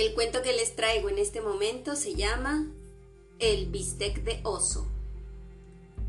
El 0.00 0.14
cuento 0.14 0.40
que 0.40 0.54
les 0.54 0.76
traigo 0.76 1.10
en 1.10 1.18
este 1.18 1.42
momento 1.42 1.94
se 1.94 2.14
llama 2.14 2.66
El 3.38 3.66
bistec 3.66 4.24
de 4.24 4.40
oso, 4.44 4.86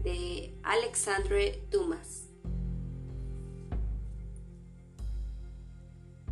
de 0.02 0.56
Alexandre 0.64 1.62
Dumas. 1.70 2.30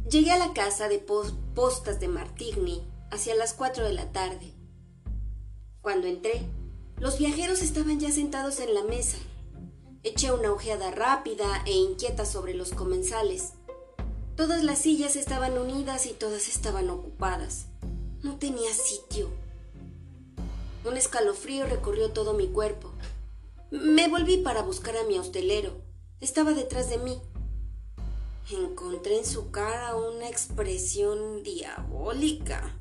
Llegué 0.10 0.32
a 0.32 0.38
la 0.38 0.54
casa 0.54 0.88
de 0.88 1.00
postas 1.00 2.00
de 2.00 2.08
Martigny 2.08 2.82
hacia 3.12 3.36
las 3.36 3.54
4 3.54 3.84
de 3.84 3.92
la 3.92 4.10
tarde. 4.14 4.54
Cuando 5.82 6.08
entré, 6.08 6.44
los 6.98 7.20
viajeros 7.20 7.62
estaban 7.62 8.00
ya 8.00 8.10
sentados 8.14 8.62
en 8.62 8.74
la 8.74 8.84
mesa. 8.84 9.18
Eché 10.04 10.32
una 10.32 10.54
ojeada 10.54 10.92
rápida 10.92 11.62
e 11.66 11.74
inquieta 11.74 12.26
sobre 12.26 12.54
los 12.54 12.72
comensales. 12.72 13.52
Todas 14.40 14.64
las 14.64 14.80
sillas 14.80 15.18
estaban 15.18 15.58
unidas 15.58 16.06
y 16.06 16.14
todas 16.14 16.48
estaban 16.48 16.90
ocupadas. 16.90 17.66
No 18.24 18.38
tenía 18.38 18.72
sitio. 18.74 19.30
Un 20.86 20.96
escalofrío 20.96 21.66
recorrió 21.66 22.12
todo 22.12 22.34
mi 22.34 22.48
cuerpo. 22.48 22.94
Me 23.70 24.08
volví 24.08 24.38
para 24.38 24.62
buscar 24.62 24.96
a 24.96 25.04
mi 25.04 25.20
hostelero. 25.20 25.82
Estaba 26.22 26.54
detrás 26.54 26.90
de 26.90 27.00
mí. 27.00 27.22
Encontré 28.50 29.18
en 29.18 29.26
su 29.26 29.52
cara 29.52 29.98
una 29.98 30.30
expresión 30.30 31.44
diabólica. 31.44 32.80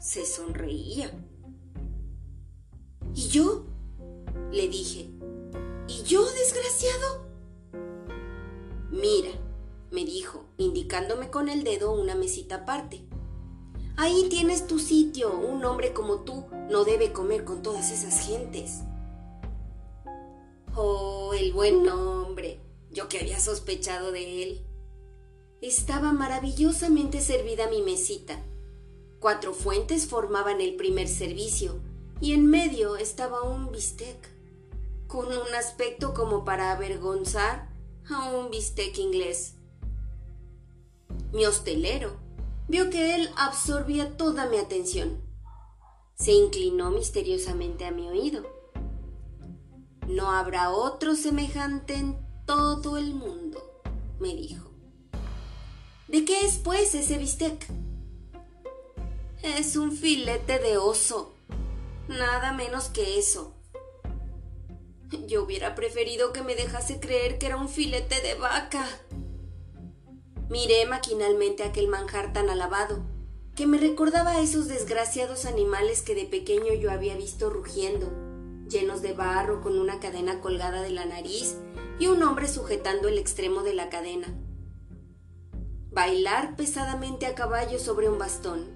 Se 0.00 0.26
sonreía. 0.26 1.12
¿Y 3.14 3.28
yo? 3.28 3.64
Le 4.50 4.66
dije. 4.66 5.08
¿Y 5.86 6.02
yo, 6.02 6.28
desgraciado? 6.32 7.28
Mira, 8.90 9.30
me 9.90 10.04
dijo, 10.04 10.44
indicándome 10.56 11.30
con 11.30 11.48
el 11.48 11.64
dedo 11.64 11.92
una 11.92 12.14
mesita 12.14 12.56
aparte. 12.56 13.06
Ahí 14.00 14.28
tienes 14.28 14.68
tu 14.68 14.78
sitio. 14.78 15.36
Un 15.36 15.64
hombre 15.64 15.92
como 15.92 16.20
tú 16.20 16.46
no 16.70 16.84
debe 16.84 17.12
comer 17.12 17.44
con 17.44 17.62
todas 17.62 17.90
esas 17.90 18.26
gentes. 18.26 18.82
Oh, 20.76 21.34
el 21.34 21.52
buen 21.52 21.88
hombre. 21.88 22.60
Yo 22.92 23.08
que 23.08 23.18
había 23.18 23.40
sospechado 23.40 24.12
de 24.12 24.44
él. 24.44 24.64
Estaba 25.60 26.12
maravillosamente 26.12 27.20
servida 27.20 27.68
mi 27.68 27.82
mesita. 27.82 28.40
Cuatro 29.18 29.52
fuentes 29.52 30.06
formaban 30.06 30.60
el 30.60 30.76
primer 30.76 31.08
servicio 31.08 31.80
y 32.20 32.34
en 32.34 32.46
medio 32.46 32.96
estaba 32.96 33.42
un 33.42 33.72
bistec, 33.72 34.16
con 35.08 35.26
un 35.26 35.54
aspecto 35.56 36.14
como 36.14 36.44
para 36.44 36.70
avergonzar 36.70 37.68
a 38.08 38.30
un 38.30 38.52
bistec 38.52 38.96
inglés. 38.98 39.57
Mi 41.32 41.44
hostelero 41.44 42.16
vio 42.68 42.90
que 42.90 43.14
él 43.14 43.30
absorbía 43.36 44.16
toda 44.16 44.46
mi 44.46 44.58
atención. 44.58 45.22
Se 46.14 46.32
inclinó 46.32 46.90
misteriosamente 46.90 47.84
a 47.84 47.90
mi 47.90 48.08
oído. 48.08 48.46
No 50.06 50.32
habrá 50.32 50.70
otro 50.70 51.14
semejante 51.14 51.94
en 51.94 52.18
todo 52.46 52.96
el 52.96 53.14
mundo, 53.14 53.82
me 54.18 54.34
dijo. 54.34 54.70
¿De 56.08 56.24
qué 56.24 56.40
es 56.40 56.56
pues 56.56 56.94
ese 56.94 57.18
bistec? 57.18 57.66
Es 59.42 59.76
un 59.76 59.92
filete 59.92 60.58
de 60.58 60.78
oso, 60.78 61.34
nada 62.08 62.52
menos 62.52 62.88
que 62.88 63.18
eso. 63.18 63.54
Yo 65.26 65.44
hubiera 65.44 65.74
preferido 65.74 66.32
que 66.32 66.42
me 66.42 66.54
dejase 66.54 67.00
creer 67.00 67.38
que 67.38 67.46
era 67.46 67.58
un 67.58 67.68
filete 67.68 68.20
de 68.22 68.34
vaca. 68.34 68.86
Miré 70.50 70.86
maquinalmente 70.86 71.62
aquel 71.62 71.88
manjar 71.88 72.32
tan 72.32 72.48
alabado, 72.48 73.00
que 73.54 73.66
me 73.66 73.76
recordaba 73.76 74.30
a 74.30 74.40
esos 74.40 74.66
desgraciados 74.66 75.44
animales 75.44 76.00
que 76.00 76.14
de 76.14 76.24
pequeño 76.24 76.72
yo 76.72 76.90
había 76.90 77.16
visto 77.16 77.50
rugiendo, 77.50 78.10
llenos 78.66 79.02
de 79.02 79.12
barro 79.12 79.60
con 79.60 79.78
una 79.78 80.00
cadena 80.00 80.40
colgada 80.40 80.80
de 80.80 80.90
la 80.90 81.04
nariz 81.04 81.56
y 81.98 82.06
un 82.06 82.22
hombre 82.22 82.48
sujetando 82.48 83.08
el 83.08 83.18
extremo 83.18 83.62
de 83.62 83.74
la 83.74 83.90
cadena. 83.90 84.28
Bailar 85.90 86.56
pesadamente 86.56 87.26
a 87.26 87.34
caballo 87.34 87.78
sobre 87.78 88.08
un 88.08 88.18
bastón. 88.18 88.70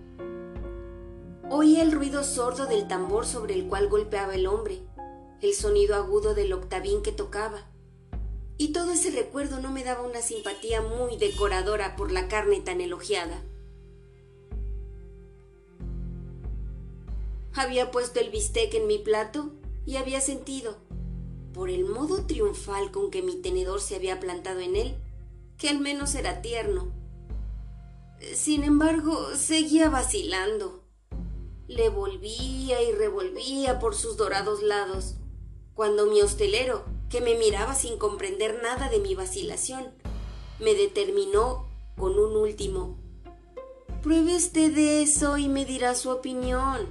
Oí 1.49 1.81
el 1.81 1.93
ruido 1.93 2.23
sordo 2.23 2.67
del 2.67 2.87
tambor 2.87 3.25
sobre 3.25 3.55
el 3.55 3.67
cual 3.67 3.89
golpeaba 3.89 4.35
el 4.35 4.47
hombre, 4.47 4.83
el 5.41 5.55
sonido 5.55 5.95
agudo 5.95 6.35
del 6.35 6.53
octavín 6.53 7.03
que 7.03 7.13
tocaba, 7.13 7.72
y 8.59 8.73
todo 8.73 8.93
ese 8.93 9.11
recuerdo 9.11 9.61
no 9.61 9.71
me 9.71 9.85
daba 9.85 10.03
una 10.03 10.23
simpatía 10.23 10.81
muy 10.83 11.17
decoradora 11.17 11.97
por 11.97 12.13
la 12.13 12.29
carne 12.29 12.61
tan 12.61 12.81
elogiada. 12.81 13.43
Había 17.55 17.91
puesto 17.91 18.21
el 18.21 18.31
bistec 18.31 18.73
en 18.75 18.87
mi 18.87 18.99
plato 18.99 19.51
y 19.85 19.97
había 19.97 20.21
sentido, 20.21 20.77
por 21.53 21.69
el 21.69 21.85
modo 21.85 22.25
triunfal 22.25 22.91
con 22.91 23.11
que 23.11 23.23
mi 23.23 23.37
tenedor 23.37 23.81
se 23.81 23.97
había 23.97 24.21
plantado 24.21 24.61
en 24.61 24.77
él, 24.77 24.97
que 25.59 25.69
al 25.69 25.81
menos 25.81 26.15
era 26.15 26.41
tierno. 26.41 26.93
Sin 28.35 28.65
embargo, 28.65 29.35
seguía 29.37 29.91
vacilando. 29.91 30.83
Le 31.69 31.89
volvía 31.89 32.83
y 32.83 32.93
revolvía 32.93 33.79
por 33.79 33.95
sus 33.95 34.17
dorados 34.17 34.63
lados, 34.63 35.17
cuando 35.75 36.07
mi 36.07 36.21
hostelero, 36.23 36.85
que 37.13 37.21
me 37.21 37.35
miraba 37.35 37.75
sin 37.75 37.99
comprender 37.99 38.63
nada 38.63 38.89
de 38.89 38.99
mi 38.99 39.15
vacilación, 39.15 39.93
me 40.59 40.75
determinó 40.75 41.69
con 41.99 42.19
un 42.19 42.35
último. 42.39 42.97
Pruebe 44.03 44.35
usted 44.35 44.75
de 44.75 45.03
eso 45.03 45.37
y 45.37 45.47
me 45.47 45.67
dirá 45.67 45.95
su 45.95 46.09
opinión. 46.09 46.89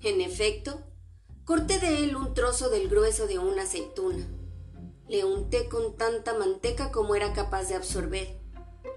En 0.00 0.22
efecto, 0.22 0.80
corté 1.44 1.78
de 1.78 2.04
él 2.04 2.16
un 2.16 2.32
trozo 2.32 2.70
del 2.70 2.88
grueso 2.88 3.26
de 3.26 3.38
una 3.38 3.64
aceituna. 3.64 4.26
Le 5.06 5.26
unté 5.26 5.68
con 5.68 5.98
tanta 5.98 6.32
manteca 6.32 6.90
como 6.90 7.16
era 7.16 7.34
capaz 7.34 7.64
de 7.64 7.74
absorber, 7.74 8.40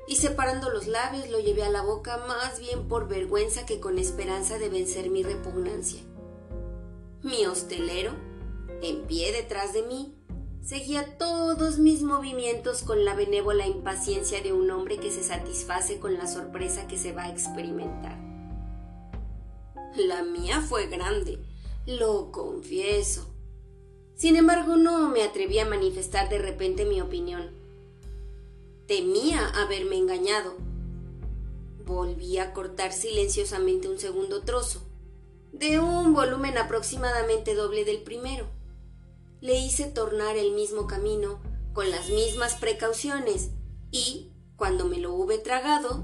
y 0.08 0.16
separando 0.16 0.70
los 0.70 0.88
labios 0.88 1.30
lo 1.30 1.40
llevé 1.40 1.64
a 1.64 1.70
la 1.70 1.82
boca 1.82 2.24
más 2.26 2.62
bien 2.62 2.88
por 2.88 3.10
vergüenza 3.10 3.66
que 3.66 3.82
con 3.82 4.00
esperanza 4.00 4.58
de 4.60 4.70
vencer 4.70 5.10
mi 5.10 5.24
repugnancia. 5.24 6.02
Mi 7.24 7.46
hostelero, 7.46 8.12
en 8.82 9.08
pie 9.08 9.32
detrás 9.32 9.72
de 9.72 9.84
mí, 9.84 10.14
seguía 10.62 11.18
todos 11.18 11.80
mis 11.80 12.04
movimientos 12.04 12.82
con 12.82 13.06
la 13.06 13.16
benévola 13.16 13.66
impaciencia 13.66 14.42
de 14.42 14.52
un 14.52 14.70
hombre 14.70 14.98
que 14.98 15.10
se 15.10 15.24
satisface 15.24 16.00
con 16.00 16.16
la 16.16 16.28
sorpresa 16.28 16.86
que 16.86 16.98
se 16.98 17.14
va 17.14 17.24
a 17.24 17.30
experimentar. 17.30 18.20
La 19.96 20.24
mía 20.24 20.60
fue 20.60 20.88
grande, 20.88 21.40
lo 21.86 22.30
confieso. 22.30 23.34
Sin 24.16 24.36
embargo, 24.36 24.76
no 24.76 25.08
me 25.08 25.24
atreví 25.24 25.60
a 25.60 25.66
manifestar 25.66 26.28
de 26.28 26.40
repente 26.40 26.84
mi 26.84 27.00
opinión. 27.00 27.52
Temía 28.86 29.48
haberme 29.62 29.96
engañado. 29.96 30.58
Volví 31.86 32.38
a 32.40 32.52
cortar 32.52 32.92
silenciosamente 32.92 33.88
un 33.88 33.98
segundo 33.98 34.42
trozo 34.42 34.82
de 35.54 35.80
un 35.80 36.14
volumen 36.14 36.58
aproximadamente 36.58 37.56
doble 37.56 37.86
del 37.86 38.02
primero. 38.02 38.48
Le 39.40 39.56
hice 39.56 39.86
tornar 39.86 40.36
el 40.36 40.52
mismo 40.52 40.88
camino, 40.88 41.40
con 41.74 41.90
las 41.90 42.10
mismas 42.10 42.56
precauciones, 42.56 43.52
y, 43.92 44.32
cuando 44.56 44.86
me 44.86 44.98
lo 44.98 45.14
hube 45.14 45.38
tragado... 45.38 46.04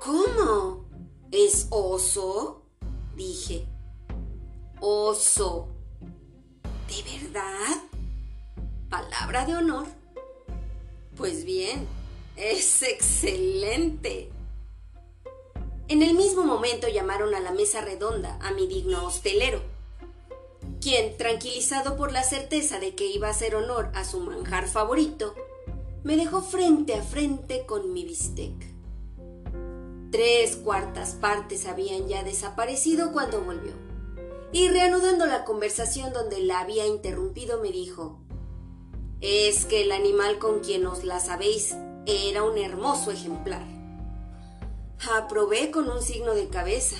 ¿Cómo? 0.00 0.84
¿Es 1.30 1.68
oso? 1.70 2.62
dije. 3.16 3.66
Oso. 4.80 5.68
¿De 6.88 7.18
verdad? 7.18 7.82
Palabra 8.90 9.46
de 9.46 9.56
honor. 9.56 9.86
Pues 11.16 11.44
bien, 11.44 11.86
es 12.36 12.82
excelente. 12.82 14.33
En 15.86 16.02
el 16.02 16.14
mismo 16.14 16.44
momento 16.44 16.88
llamaron 16.88 17.34
a 17.34 17.40
la 17.40 17.52
mesa 17.52 17.82
redonda 17.82 18.38
a 18.40 18.52
mi 18.52 18.66
digno 18.66 19.04
hostelero, 19.06 19.60
quien, 20.80 21.16
tranquilizado 21.18 21.96
por 21.96 22.10
la 22.10 22.22
certeza 22.22 22.80
de 22.80 22.94
que 22.94 23.06
iba 23.06 23.28
a 23.28 23.32
hacer 23.32 23.54
honor 23.54 23.90
a 23.94 24.04
su 24.04 24.20
manjar 24.20 24.66
favorito, 24.66 25.34
me 26.02 26.16
dejó 26.16 26.40
frente 26.40 26.94
a 26.94 27.02
frente 27.02 27.66
con 27.66 27.92
mi 27.92 28.04
bistec. 28.04 28.54
Tres 30.10 30.56
cuartas 30.56 31.10
partes 31.20 31.66
habían 31.66 32.08
ya 32.08 32.22
desaparecido 32.22 33.12
cuando 33.12 33.42
volvió, 33.42 33.72
y 34.52 34.68
reanudando 34.68 35.26
la 35.26 35.44
conversación 35.44 36.14
donde 36.14 36.40
la 36.40 36.60
había 36.60 36.86
interrumpido 36.86 37.60
me 37.60 37.72
dijo, 37.72 38.20
es 39.20 39.66
que 39.66 39.82
el 39.82 39.92
animal 39.92 40.38
con 40.38 40.60
quien 40.60 40.86
os 40.86 41.04
la 41.04 41.20
sabéis 41.20 41.74
era 42.06 42.42
un 42.42 42.56
hermoso 42.56 43.10
ejemplar. 43.10 43.73
Aprobé 45.12 45.70
con 45.70 45.90
un 45.90 46.00
signo 46.00 46.34
de 46.34 46.48
cabeza. 46.48 46.96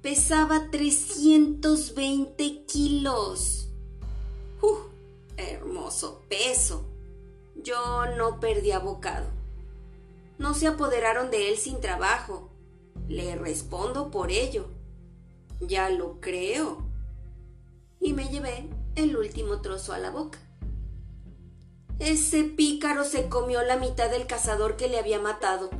Pesaba 0.00 0.68
320 0.70 2.64
kilos. 2.66 3.68
¡Uh! 4.60 4.78
Hermoso 5.36 6.22
peso. 6.28 6.84
Yo 7.54 8.06
no 8.16 8.40
perdía 8.40 8.80
bocado. 8.80 9.26
no 10.38 10.54
se 10.54 10.66
apoderaron 10.66 11.30
de 11.30 11.50
él 11.50 11.56
sin 11.56 11.80
trabajo. 11.80 12.50
Le 13.06 13.36
respondo 13.36 14.10
por 14.10 14.32
ello. 14.32 14.66
Ya 15.60 15.88
lo 15.88 16.20
creo. 16.20 16.78
Y 18.00 18.12
me 18.12 18.28
llevé 18.28 18.68
el 18.96 19.16
último 19.16 19.60
trozo 19.60 19.92
a 19.92 19.98
la 19.98 20.10
boca. 20.10 20.40
Ese 22.00 22.42
pícaro 22.42 23.04
se 23.04 23.28
comió 23.28 23.62
la 23.62 23.76
mitad 23.76 24.10
del 24.10 24.26
cazador 24.26 24.76
que 24.76 24.88
le 24.88 24.98
había 24.98 25.20
matado. 25.20 25.70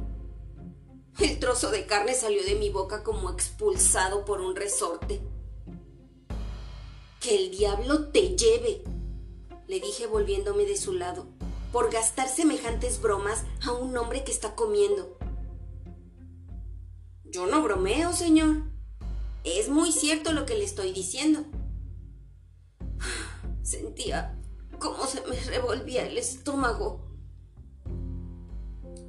El 1.19 1.39
trozo 1.39 1.71
de 1.71 1.87
carne 1.87 2.15
salió 2.15 2.43
de 2.45 2.55
mi 2.55 2.71
boca 2.71 3.03
como 3.03 3.31
expulsado 3.31 4.25
por 4.25 4.41
un 4.41 4.57
resorte. 4.57 5.21
Que 7.21 7.37
el 7.37 7.51
diablo 7.51 8.09
te 8.09 8.37
lleve, 8.37 8.83
le 9.69 9.81
dije 9.81 10.07
volviéndome 10.07 10.65
de 10.65 10.77
su 10.77 10.93
lado, 10.93 11.27
por 11.71 11.93
gastar 11.93 12.29
semejantes 12.29 13.01
bromas 13.01 13.45
a 13.63 13.73
un 13.73 13.97
hombre 13.97 14.25
que 14.25 14.33
está 14.33 14.55
comiendo. 14.55 15.17
Yo 17.25 17.47
no 17.47 17.63
bromeo, 17.63 18.13
señor. 18.13 18.63
Es 19.45 19.69
muy 19.69 19.93
cierto 19.93 20.33
lo 20.33 20.47
que 20.47 20.55
le 20.55 20.65
estoy 20.65 20.93
diciendo. 20.93 21.45
Sentía 23.63 24.39
cómo 24.79 25.07
se 25.07 25.21
me 25.23 25.37
revolvía 25.41 26.07
el 26.07 26.19
estómago. 26.19 27.01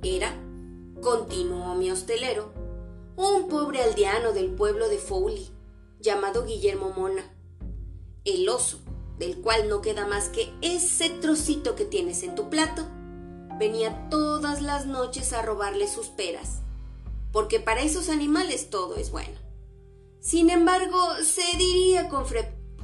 Era, 0.04 0.34
continuó 1.04 1.76
mi 1.76 1.92
hostelero, 1.92 2.54
un 3.18 3.50
pobre 3.50 3.84
aldeano 3.84 4.32
del 4.32 4.50
pueblo 4.50 4.88
de 4.88 4.98
Foley, 4.98 5.50
llamado 6.00 6.46
Guillermo 6.46 6.92
Mona, 6.96 7.30
el 8.24 8.48
oso, 8.48 8.80
del 9.20 9.42
cual 9.42 9.68
no 9.68 9.82
queda 9.82 10.08
más 10.08 10.30
que 10.30 10.52
ese 10.62 11.10
trocito 11.10 11.76
que 11.76 11.86
tienes 11.86 12.24
en 12.24 12.36
tu 12.36 12.50
plato, 12.50 12.88
venía 13.60 14.08
todas 14.10 14.62
las 14.62 14.86
noches 14.86 15.34
a 15.34 15.42
robarle 15.42 15.88
sus 15.88 16.08
peras, 16.08 16.62
porque 17.32 17.60
para 17.60 17.82
esos 17.82 18.10
animales 18.10 18.70
todo 18.70 18.96
es 18.96 19.12
bueno. 19.12 19.38
Sin 20.22 20.50
embargo, 20.50 20.98
se 21.22 21.58
diría 21.58 22.08
con 22.08 22.24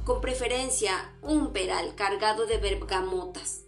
con 0.04 0.20
preferencia 0.20 1.14
un 1.22 1.52
peral 1.52 1.94
cargado 1.94 2.46
de 2.46 2.58
bergamotas. 2.58 3.62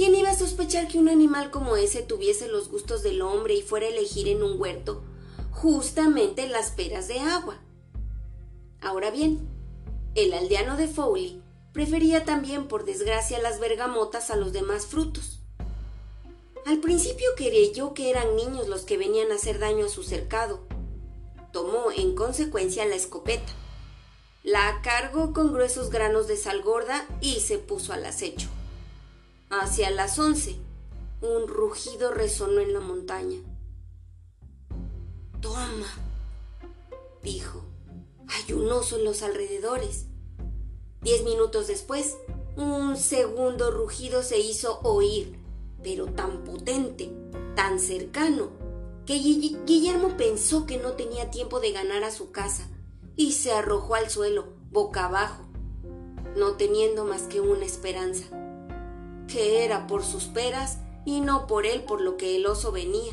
¿Quién 0.00 0.14
iba 0.14 0.30
a 0.30 0.34
sospechar 0.34 0.88
que 0.88 0.96
un 0.96 1.10
animal 1.10 1.50
como 1.50 1.76
ese 1.76 2.00
tuviese 2.00 2.48
los 2.48 2.70
gustos 2.70 3.02
del 3.02 3.20
hombre 3.20 3.52
y 3.52 3.60
fuera 3.60 3.84
a 3.84 3.90
elegir 3.90 4.28
en 4.28 4.42
un 4.42 4.58
huerto 4.58 5.02
justamente 5.50 6.48
las 6.48 6.70
peras 6.70 7.06
de 7.06 7.18
agua? 7.18 7.58
Ahora 8.80 9.10
bien, 9.10 9.46
el 10.14 10.32
aldeano 10.32 10.78
de 10.78 10.88
Foley 10.88 11.42
prefería 11.74 12.24
también, 12.24 12.66
por 12.66 12.86
desgracia, 12.86 13.42
las 13.42 13.60
bergamotas 13.60 14.30
a 14.30 14.36
los 14.36 14.54
demás 14.54 14.86
frutos. 14.86 15.40
Al 16.64 16.78
principio 16.78 17.28
creyó 17.36 17.92
que 17.92 18.08
eran 18.08 18.36
niños 18.36 18.68
los 18.68 18.84
que 18.84 18.96
venían 18.96 19.30
a 19.32 19.34
hacer 19.34 19.58
daño 19.58 19.84
a 19.84 19.90
su 19.90 20.02
cercado. 20.02 20.60
Tomó 21.52 21.92
en 21.94 22.14
consecuencia 22.14 22.86
la 22.86 22.94
escopeta 22.94 23.52
la 24.44 24.80
cargó 24.82 25.34
con 25.34 25.52
gruesos 25.52 25.90
granos 25.90 26.26
de 26.26 26.38
sal 26.38 26.62
gorda 26.62 27.06
y 27.20 27.40
se 27.40 27.58
puso 27.58 27.92
al 27.92 28.06
acecho. 28.06 28.48
Hacia 29.52 29.90
las 29.90 30.16
once, 30.20 30.58
un 31.20 31.48
rugido 31.48 32.12
resonó 32.12 32.60
en 32.60 32.72
la 32.72 32.78
montaña. 32.78 33.40
Toma, 35.40 35.88
dijo. 37.24 37.64
Hay 38.28 38.52
un 38.52 38.70
oso 38.70 38.96
en 38.96 39.04
los 39.04 39.22
alrededores. 39.22 40.06
Diez 41.02 41.24
minutos 41.24 41.66
después, 41.66 42.16
un 42.54 42.96
segundo 42.96 43.72
rugido 43.72 44.22
se 44.22 44.38
hizo 44.38 44.78
oír, 44.84 45.36
pero 45.82 46.06
tan 46.06 46.44
potente, 46.44 47.10
tan 47.56 47.80
cercano, 47.80 48.50
que 49.04 49.14
Guillermo 49.14 50.16
pensó 50.16 50.64
que 50.64 50.78
no 50.78 50.92
tenía 50.92 51.32
tiempo 51.32 51.58
de 51.58 51.72
ganar 51.72 52.04
a 52.04 52.12
su 52.12 52.30
casa 52.30 52.68
y 53.16 53.32
se 53.32 53.50
arrojó 53.50 53.96
al 53.96 54.10
suelo, 54.10 54.52
boca 54.70 55.06
abajo, 55.06 55.42
no 56.36 56.52
teniendo 56.52 57.04
más 57.04 57.22
que 57.22 57.40
una 57.40 57.64
esperanza, 57.64 58.28
era 59.64 59.86
por 59.86 60.04
sus 60.04 60.24
peras 60.24 60.78
y 61.04 61.20
no 61.20 61.46
por 61.46 61.66
él 61.66 61.84
por 61.84 62.00
lo 62.00 62.16
que 62.16 62.36
el 62.36 62.46
oso 62.46 62.72
venía. 62.72 63.12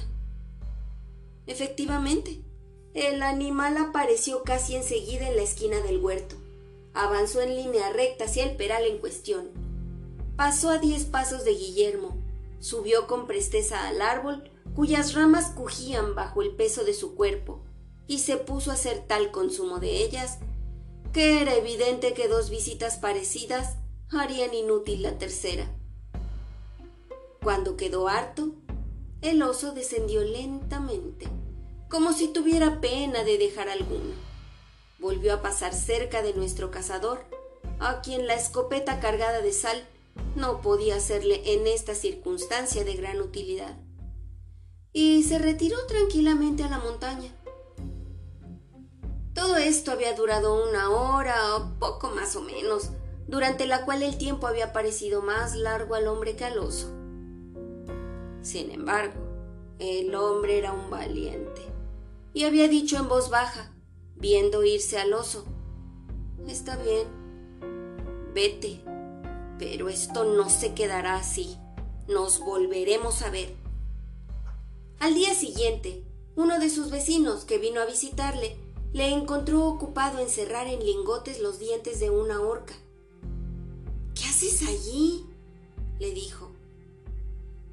Efectivamente, 1.45 2.41
el 2.93 3.21
animal 3.21 3.77
apareció 3.77 4.43
casi 4.43 4.75
enseguida 4.75 5.29
en 5.29 5.35
la 5.35 5.43
esquina 5.43 5.79
del 5.81 6.03
huerto. 6.03 6.35
Avanzó 6.93 7.41
en 7.41 7.55
línea 7.55 7.91
recta 7.91 8.25
hacia 8.25 8.43
el 8.43 8.55
peral 8.57 8.85
en 8.85 8.97
cuestión. 8.97 9.49
Pasó 10.35 10.69
a 10.69 10.77
diez 10.77 11.05
pasos 11.05 11.45
de 11.45 11.51
Guillermo, 11.51 12.17
subió 12.59 13.07
con 13.07 13.27
presteza 13.27 13.87
al 13.87 14.01
árbol, 14.01 14.49
cuyas 14.75 15.13
ramas 15.13 15.51
cugían 15.51 16.15
bajo 16.15 16.41
el 16.41 16.51
peso 16.51 16.83
de 16.83 16.93
su 16.93 17.15
cuerpo, 17.15 17.61
y 18.07 18.19
se 18.19 18.37
puso 18.37 18.71
a 18.71 18.75
hacer 18.75 19.05
tal 19.07 19.31
consumo 19.31 19.79
de 19.79 20.03
ellas 20.03 20.39
que 21.13 21.41
era 21.41 21.55
evidente 21.55 22.13
que 22.13 22.27
dos 22.27 22.49
visitas 22.49 22.97
parecidas 22.97 23.77
harían 24.11 24.53
inútil 24.53 25.01
la 25.01 25.17
tercera. 25.17 25.67
Cuando 27.41 27.77
quedó 27.77 28.07
harto, 28.07 28.53
el 29.21 29.41
oso 29.41 29.71
descendió 29.71 30.23
lentamente, 30.23 31.27
como 31.89 32.13
si 32.13 32.27
tuviera 32.27 32.81
pena 32.81 33.23
de 33.23 33.37
dejar 33.37 33.69
alguna. 33.69 34.13
Volvió 34.99 35.33
a 35.33 35.41
pasar 35.41 35.73
cerca 35.73 36.21
de 36.21 36.33
nuestro 36.33 36.71
cazador, 36.71 37.25
a 37.79 38.01
quien 38.01 38.27
la 38.27 38.35
escopeta 38.35 38.99
cargada 38.99 39.41
de 39.41 39.53
sal 39.53 39.87
no 40.35 40.61
podía 40.61 40.95
hacerle 40.95 41.53
en 41.53 41.67
esta 41.67 41.95
circunstancia 41.95 42.83
de 42.83 42.95
gran 42.95 43.21
utilidad. 43.21 43.77
Y 44.93 45.23
se 45.23 45.37
retiró 45.39 45.77
tranquilamente 45.87 46.63
a 46.63 46.69
la 46.69 46.79
montaña. 46.79 47.31
Todo 49.33 49.57
esto 49.57 49.91
había 49.91 50.13
durado 50.13 50.67
una 50.67 50.89
hora 50.89 51.55
o 51.55 51.79
poco 51.79 52.09
más 52.09 52.35
o 52.35 52.41
menos, 52.41 52.89
durante 53.27 53.67
la 53.67 53.85
cual 53.85 54.01
el 54.01 54.17
tiempo 54.17 54.47
había 54.47 54.73
parecido 54.73 55.21
más 55.21 55.55
largo 55.55 55.93
al 55.95 56.07
hombre 56.07 56.35
que 56.35 56.45
al 56.45 56.57
oso. 56.57 56.96
Sin 58.47 58.71
embargo, 58.71 59.19
el 59.77 60.15
hombre 60.15 60.57
era 60.57 60.71
un 60.71 60.89
valiente 60.89 61.63
y 62.33 62.45
había 62.45 62.69
dicho 62.69 62.95
en 62.95 63.09
voz 63.09 63.29
baja, 63.29 63.73
viendo 64.15 64.63
irse 64.63 64.97
al 64.97 65.11
oso, 65.11 65.43
Está 66.47 66.77
bien, 66.77 67.07
vete, 68.33 68.81
pero 69.59 69.89
esto 69.89 70.23
no 70.23 70.49
se 70.49 70.73
quedará 70.73 71.17
así, 71.17 71.57
nos 72.07 72.39
volveremos 72.39 73.21
a 73.21 73.31
ver. 73.31 73.53
Al 74.99 75.13
día 75.13 75.33
siguiente, 75.33 76.05
uno 76.37 76.57
de 76.57 76.69
sus 76.69 76.89
vecinos 76.89 77.43
que 77.43 77.57
vino 77.57 77.81
a 77.81 77.85
visitarle 77.85 78.55
le 78.93 79.09
encontró 79.09 79.65
ocupado 79.65 80.19
en 80.19 80.29
cerrar 80.29 80.67
en 80.67 80.79
lingotes 80.79 81.41
los 81.41 81.59
dientes 81.59 81.99
de 81.99 82.11
una 82.11 82.39
horca. 82.39 82.75
¿Qué 84.15 84.23
haces 84.23 84.61
allí? 84.61 85.25
le 85.99 86.11
dijo. 86.11 86.46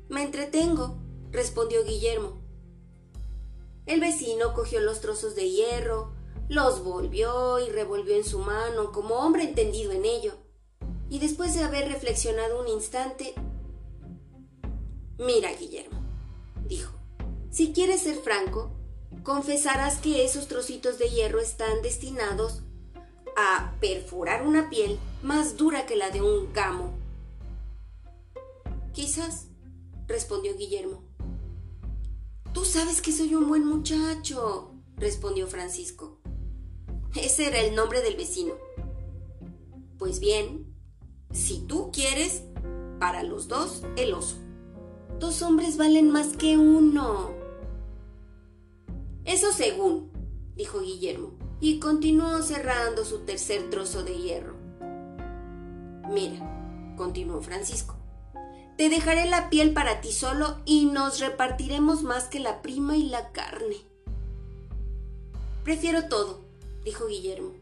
Me 0.09 0.23
entretengo, 0.23 0.97
respondió 1.31 1.85
Guillermo. 1.85 2.41
El 3.87 4.01
vecino 4.01 4.55
cogió 4.55 4.81
los 4.81 5.01
trozos 5.01 5.35
de 5.35 5.51
hierro, 5.51 6.13
los 6.49 6.83
volvió 6.83 7.59
y 7.59 7.71
revolvió 7.71 8.17
en 8.17 8.25
su 8.25 8.39
mano 8.39 8.93
como 8.93 9.17
hombre 9.17 9.45
entendido 9.45 9.93
en 9.93 10.05
ello, 10.05 10.35
y 11.11 11.19
después 11.19 11.55
de 11.55 11.63
haber 11.63 11.89
reflexionado 11.89 12.61
un 12.61 12.69
instante, 12.69 13.35
Mira, 15.19 15.53
Guillermo, 15.53 16.01
dijo, 16.67 16.93
si 17.51 17.73
quieres 17.73 18.03
ser 18.03 18.17
franco, 18.17 18.73
confesarás 19.23 19.99
que 19.99 20.25
esos 20.25 20.49
trocitos 20.49 20.99
de 20.99 21.09
hierro 21.09 21.39
están 21.39 21.83
destinados 21.83 22.63
a 23.37 23.75
perforar 23.81 24.45
una 24.45 24.69
piel 24.71 24.99
más 25.23 25.57
dura 25.57 25.87
que 25.87 25.95
la 25.95 26.11
de 26.11 26.21
un 26.21 26.53
gamo. 26.53 26.93
Quizás, 28.93 29.47
respondió 30.07 30.57
Guillermo. 30.57 31.03
Tú 32.53 32.65
sabes 32.65 33.03
que 33.03 33.13
soy 33.13 33.35
un 33.35 33.49
buen 33.49 33.67
muchacho, 33.67 34.71
respondió 34.97 35.47
Francisco. 35.47 36.19
Ese 37.15 37.49
era 37.49 37.61
el 37.61 37.75
nombre 37.75 38.03
del 38.03 38.17
vecino. 38.17 38.55
Pues 39.99 40.21
bien, 40.21 40.75
si 41.33 41.61
tú 41.61 41.91
quieres, 41.93 42.43
para 42.99 43.23
los 43.23 43.49
dos, 43.49 43.83
el 43.97 44.15
oso. 44.15 44.37
Dos 45.19 45.43
hombres 45.43 45.77
valen 45.77 46.11
más 46.11 46.37
que 46.37 46.59
uno. 46.59 47.33
Eso 49.25 49.53
según, 49.53 50.11
dijo 50.55 50.81
Guillermo, 50.81 51.33
y 51.61 51.79
continuó 51.79 52.43
cerrando 52.43 53.05
su 53.05 53.21
tercer 53.21 53.71
trozo 53.71 54.03
de 54.05 54.19
hierro. 54.19 54.55
Mira, 56.13 56.95
continuó 56.97 57.41
Francisco, 57.41 57.94
te 58.77 58.89
dejaré 58.89 59.27
la 59.27 59.51
piel 59.51 59.73
para 59.73 60.01
ti 60.01 60.13
solo 60.13 60.59
y 60.65 60.87
nos 60.87 61.21
repartiremos 61.21 62.03
más 62.03 62.25
que 62.25 62.41
la 62.41 62.61
prima 62.63 62.97
y 62.97 63.05
la 63.05 63.31
carne. 63.33 63.77
Prefiero 65.63 66.09
todo, 66.09 66.45
dijo 66.85 67.07
Guillermo. 67.07 67.55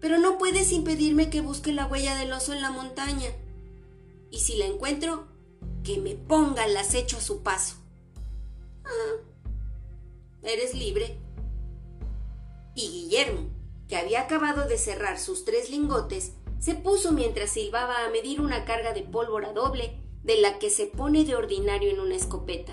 Pero 0.00 0.18
no 0.18 0.38
puedes 0.38 0.72
impedirme 0.72 1.28
que 1.28 1.40
busque 1.40 1.72
la 1.72 1.86
huella 1.86 2.16
del 2.16 2.32
oso 2.32 2.52
en 2.52 2.62
la 2.62 2.70
montaña. 2.70 3.28
Y 4.30 4.40
si 4.40 4.56
la 4.56 4.66
encuentro, 4.66 5.26
que 5.84 5.98
me 5.98 6.14
ponga 6.14 6.64
el 6.64 6.76
acecho 6.76 7.18
a 7.18 7.20
su 7.20 7.42
paso. 7.42 7.76
Ah, 8.84 9.16
eres 10.42 10.74
libre. 10.74 11.18
Y 12.74 12.88
Guillermo, 12.88 13.48
que 13.88 13.96
había 13.96 14.22
acabado 14.22 14.68
de 14.68 14.78
cerrar 14.78 15.18
sus 15.18 15.44
tres 15.44 15.70
lingotes, 15.70 16.32
se 16.60 16.74
puso 16.74 17.12
mientras 17.12 17.50
silbaba 17.50 18.04
a 18.04 18.10
medir 18.10 18.40
una 18.40 18.64
carga 18.64 18.92
de 18.92 19.02
pólvora 19.02 19.52
doble 19.52 20.00
de 20.22 20.40
la 20.40 20.58
que 20.58 20.70
se 20.70 20.86
pone 20.86 21.24
de 21.24 21.34
ordinario 21.34 21.90
en 21.90 22.00
una 22.00 22.16
escopeta. 22.16 22.72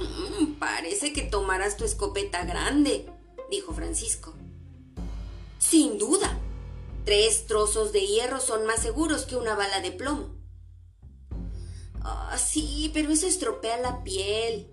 Mm, 0.00 0.54
parece 0.54 1.12
que 1.12 1.22
tomarás 1.22 1.76
tu 1.76 1.84
escopeta 1.84 2.44
grande, 2.44 3.06
dijo 3.50 3.72
Francisco. 3.72 4.34
Sin 5.58 5.98
duda. 5.98 6.38
Tres 7.04 7.46
trozos 7.46 7.92
de 7.92 8.06
hierro 8.06 8.38
son 8.38 8.66
más 8.66 8.82
seguros 8.82 9.24
que 9.24 9.36
una 9.36 9.54
bala 9.54 9.80
de 9.80 9.92
plomo. 9.92 10.28
Ah, 12.02 12.36
sí, 12.38 12.90
pero 12.92 13.10
eso 13.10 13.26
estropea 13.26 13.78
la 13.78 14.04
piel. 14.04 14.70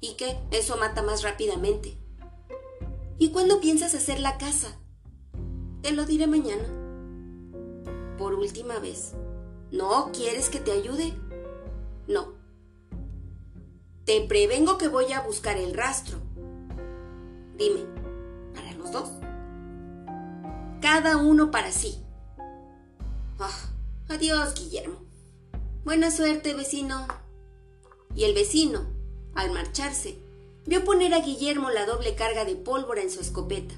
¿Y 0.00 0.14
qué? 0.14 0.38
Eso 0.50 0.76
mata 0.76 1.02
más 1.02 1.22
rápidamente. 1.22 1.98
¿Y 3.18 3.30
cuándo 3.30 3.60
piensas 3.60 3.94
hacer 3.94 4.20
la 4.20 4.38
casa? 4.38 4.78
Te 5.82 5.92
lo 5.92 6.04
diré 6.04 6.26
mañana. 6.26 6.68
Por 8.18 8.34
última 8.34 8.78
vez. 8.78 9.14
¿No 9.70 10.10
quieres 10.12 10.50
que 10.50 10.60
te 10.60 10.72
ayude? 10.72 11.14
No. 12.06 12.34
Te 14.04 14.20
prevengo 14.22 14.76
que 14.76 14.88
voy 14.88 15.12
a 15.12 15.22
buscar 15.22 15.56
el 15.56 15.74
rastro. 15.74 16.18
Dime, 17.56 17.80
¿para 18.54 18.72
los 18.72 18.92
dos? 18.92 19.10
Cada 20.82 21.16
uno 21.16 21.50
para 21.50 21.72
sí. 21.72 22.02
Ah, 23.38 23.70
adiós, 24.08 24.54
Guillermo. 24.54 24.96
Buena 25.84 26.10
suerte, 26.10 26.52
vecino. 26.52 27.06
Y 28.14 28.24
el 28.24 28.34
vecino, 28.34 28.86
al 29.34 29.50
marcharse, 29.52 30.18
vio 30.66 30.84
poner 30.84 31.14
a 31.14 31.20
Guillermo 31.20 31.70
la 31.70 31.86
doble 31.86 32.14
carga 32.16 32.44
de 32.44 32.56
pólvora 32.56 33.02
en 33.02 33.10
su 33.10 33.20
escopeta, 33.20 33.74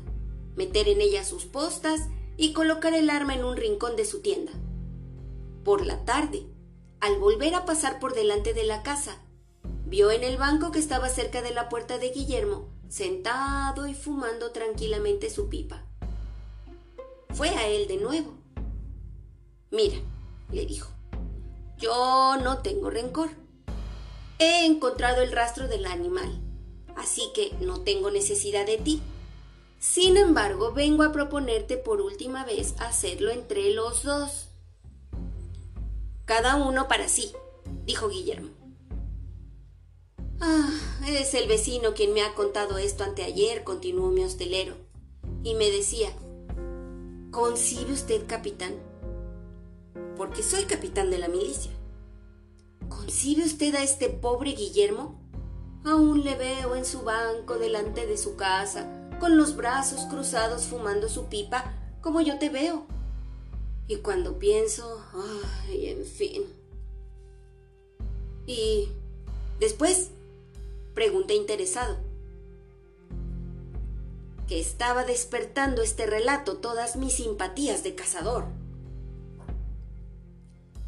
meter 0.56 0.88
en 0.88 1.00
ella 1.00 1.25
sus 1.25 1.44
postas 1.44 2.09
y 2.37 2.52
colocar 2.52 2.94
el 2.94 3.11
arma 3.11 3.35
en 3.35 3.44
un 3.44 3.56
rincón 3.56 3.97
de 3.97 4.04
su 4.04 4.21
tienda. 4.21 4.52
Por 5.64 5.87
la 5.87 6.04
tarde, 6.04 6.47
al 7.00 7.18
volver 7.18 7.54
a 7.54 7.64
pasar 7.64 8.00
por 8.00 8.14
delante 8.14 8.54
de 8.54 8.64
la 8.64 8.82
casa, 8.82 9.18
vio 9.87 10.11
en 10.11 10.25
el 10.25 10.37
banco 10.37 10.71
que 10.73 10.78
estaba 10.78 11.09
cerca 11.09 11.42
de 11.42 11.52
la 11.52 11.68
puerta 11.68 11.99
de 11.99 12.11
Guillermo, 12.11 12.68
sentado 12.88 13.87
y 13.87 13.94
fumando 13.94 14.52
tranquilamente 14.52 15.30
su 15.30 15.49
pipa. 15.49 15.85
Fue 17.30 17.49
a 17.50 17.68
él 17.68 17.88
de 17.88 17.97
nuevo. 17.97 18.35
Mira, 19.71 19.97
le 20.50 20.66
dijo, 20.66 20.90
yo 21.78 22.37
no 22.42 22.59
tengo 22.59 22.90
rencor. 22.90 23.30
He 24.38 24.66
encontrado 24.66 25.23
el 25.23 25.32
rastro 25.32 25.66
del 25.66 25.87
animal, 25.87 26.40
así 26.97 27.30
que 27.35 27.52
no 27.61 27.80
tengo 27.80 28.11
necesidad 28.11 28.66
de 28.66 28.78
ti. 28.78 29.02
Sin 29.83 30.17
embargo, 30.17 30.71
vengo 30.71 31.03
a 31.03 31.11
proponerte 31.11 31.77
por 31.77 32.01
última 32.01 32.45
vez 32.45 32.77
hacerlo 32.79 33.33
entre 33.33 33.75
los 33.75 34.05
dos. 34.05 34.47
Cada 36.25 36.55
uno 36.55 36.87
para 36.87 37.09
sí, 37.09 37.33
dijo 37.85 38.09
Guillermo. 38.09 38.51
Ah, 40.41 40.71
es 41.09 41.35
el 41.35 41.49
vecino 41.49 41.95
quien 41.95 42.15
me 42.15 42.23
ha 42.23 42.33
contado 42.37 42.79
esto 42.79 43.03
anteayer, 43.03 43.65
continuó 43.65 44.11
mi 44.11 44.23
hostelero, 44.23 44.77
y 45.43 45.57
me 45.57 45.69
decía, 45.69 46.11
¿concibe 47.33 47.93
usted 47.93 48.23
capitán? 48.29 48.75
Porque 50.17 50.45
soy 50.45 50.62
capitán 50.67 51.11
de 51.11 51.19
la 51.19 51.27
milicia. 51.27 51.73
¿Concibe 52.89 53.43
usted 53.43 53.75
a 53.75 53.83
este 53.83 54.11
pobre 54.11 54.53
Guillermo? 54.53 55.21
Aún 55.85 56.23
le 56.23 56.37
veo 56.37 56.77
en 56.77 56.85
su 56.85 57.03
banco 57.03 57.59
delante 57.59 58.07
de 58.07 58.17
su 58.17 58.37
casa, 58.37 59.01
con 59.23 59.37
los 59.37 59.55
brazos 59.55 60.00
cruzados 60.11 60.64
fumando 60.64 61.09
su 61.09 61.26
pipa, 61.26 61.73
como 62.00 62.21
yo 62.21 62.41
te 62.41 62.49
veo. 62.49 62.87
Y 63.87 63.99
cuando 63.99 64.41
pienso, 64.41 65.00
ay, 65.69 65.91
en 65.91 66.05
fin. 66.05 66.43
¿Y 68.49 68.88
después? 69.61 70.11
Pregunté 70.93 71.35
interesado. 71.35 71.99
Que 74.49 74.59
estaba 74.59 75.05
despertando 75.05 75.83
este 75.83 76.05
relato 76.07 76.57
todas 76.57 76.97
mis 76.97 77.12
simpatías 77.12 77.85
de 77.85 77.95
cazador. 77.95 78.47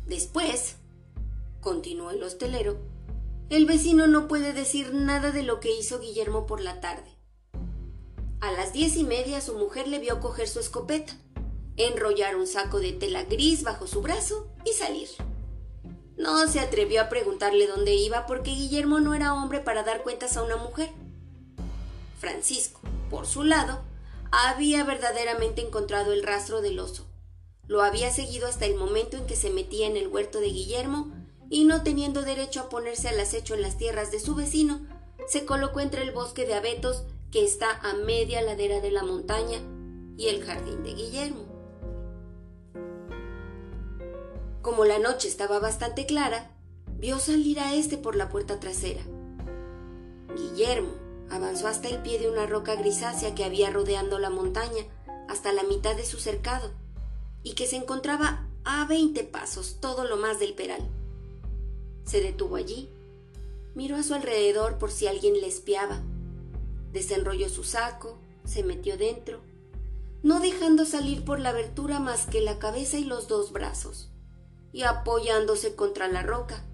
Después, 0.09 0.75
continuó 1.61 2.11
el 2.11 2.21
hostelero, 2.25 2.79
el 3.49 3.64
vecino 3.67 4.09
no 4.09 4.26
puede 4.26 4.53
decir 4.53 4.93
nada 4.93 5.31
de 5.31 5.45
lo 5.45 5.61
que 5.61 5.71
hizo 5.71 6.00
Guillermo 6.00 6.47
por 6.47 6.61
la 6.61 6.81
tarde. 6.81 7.14
A 8.45 8.53
las 8.53 8.75
diez 8.75 8.97
y 8.97 9.05
media 9.05 9.41
su 9.41 9.55
mujer 9.55 9.89
le 9.89 9.99
vio 9.99 10.21
coger 10.21 10.47
su 10.49 10.61
escopeta, 10.61 11.15
enrollar 11.79 12.37
un 12.37 12.47
saco 12.47 12.79
de 12.79 12.93
tela 12.93 13.25
gris 13.25 13.63
bajo 13.63 13.87
su 13.87 14.03
brazo 14.03 14.53
y 14.67 14.75
salir. 14.75 15.09
No 16.19 16.47
se 16.47 16.61
atrevió 16.61 17.01
a 17.01 17.09
preguntarle 17.09 17.67
dónde 17.67 17.95
iba 17.95 18.27
porque 18.27 18.51
Guillermo 18.51 19.01
no 19.01 19.15
era 19.15 19.33
hombre 19.33 19.61
para 19.61 19.83
dar 19.83 20.03
cuentas 20.03 20.37
a 20.37 20.43
una 20.43 20.59
mujer. 20.59 20.91
Francisco, 22.19 22.83
por 23.09 23.27
su 23.27 23.45
lado, 23.45 23.81
había 24.31 24.85
verdaderamente 24.85 25.63
encontrado 25.63 26.13
el 26.13 26.23
rastro 26.23 26.61
del 26.61 26.79
oso. 26.81 27.07
Lo 27.67 27.81
había 27.81 28.13
seguido 28.13 28.47
hasta 28.47 28.67
el 28.67 28.75
momento 28.75 29.17
en 29.17 29.25
que 29.25 29.37
se 29.37 29.49
metía 29.49 29.87
en 29.87 29.97
el 29.97 30.09
huerto 30.09 30.41
de 30.41 30.49
Guillermo 30.49 31.11
y 31.49 31.65
no 31.65 31.83
teniendo 31.83 32.21
derecho 32.21 32.61
a 32.61 32.69
ponerse 32.69 33.09
al 33.09 33.19
acecho 33.19 33.55
en 33.55 33.63
las 33.63 33.79
tierras 33.79 34.11
de 34.11 34.21
su 34.21 34.35
vecino, 34.35 34.87
se 35.27 35.47
colocó 35.47 35.81
entre 35.81 36.03
el 36.03 36.11
bosque 36.11 36.45
de 36.45 36.53
abetos 36.53 37.05
que 37.35 37.43
está 37.43 37.81
a 37.83 37.95
media 37.95 38.43
ladera 38.43 38.81
de 38.81 38.93
la 38.93 39.03
montaña 39.03 39.59
y 40.17 40.29
el 40.29 40.45
jardín 40.45 40.85
de 40.85 40.95
Guillermo. 40.95 41.45
Como 44.62 44.85
la 44.85 45.00
noche 45.00 45.26
estaba 45.26 45.59
bastante 45.59 46.07
clara, 46.07 46.53
vio 46.97 47.19
salir 47.19 47.59
a 47.59 47.75
éste 47.75 47.99
por 47.99 48.14
la 48.14 48.29
puerta 48.29 48.61
trasera. 48.61 49.03
Guillermo 50.37 50.93
avanzó 51.29 51.67
hasta 51.67 51.88
el 51.88 52.03
pie 52.03 52.21
de 52.21 52.31
una 52.31 52.47
roca 52.47 52.76
grisácea 52.76 53.35
que 53.35 53.43
había 53.43 53.69
rodeando 53.69 54.21
la 54.21 54.31
montaña, 54.31 54.85
hasta 55.29 55.53
la 55.53 55.64
mitad 55.64 55.97
de 55.97 56.05
su 56.05 56.21
cercado, 56.21 56.71
y 57.43 57.55
que 57.55 57.67
se 57.67 57.75
encontraba 57.75 58.47
a 58.62 58.87
veinte 58.87 59.25
pasos, 59.25 59.79
todo 59.81 60.05
lo 60.05 60.17
más 60.17 60.38
del 60.38 60.55
peral. 60.55 60.88
Se 62.05 62.21
detuvo 62.21 62.55
allí, 62.55 62.91
miró 63.75 63.97
a 63.97 64.05
su 64.05 64.14
alrededor 64.14 64.79
por 64.79 64.93
si 64.93 65.09
alguien 65.09 65.41
le 65.41 65.49
espiaba, 65.49 66.00
desenrolló 66.95 67.51
su 67.51 67.65
saco, 67.65 68.19
se 68.47 68.63
metió 68.63 68.97
dentro, 68.97 69.43
no 70.23 70.41
dejando 70.41 70.87
salir 70.87 71.25
por 71.25 71.41
la 71.41 71.51
abertura 71.51 71.99
más 71.99 72.25
que 72.25 72.41
la 72.41 72.59
cabeza 72.59 72.97
y 72.97 73.05
los 73.05 73.29
dos 73.29 73.53
brazos 73.53 74.11
y 74.73 74.83
apoyándose 74.83 75.77
contra 75.77 76.09
la 76.09 76.23
roca. 76.23 76.65